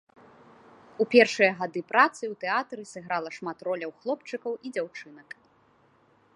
[1.03, 5.29] У першыя гады працы ў тэатры сыграла шмат роляў хлопчыкаў і дзяўчынак.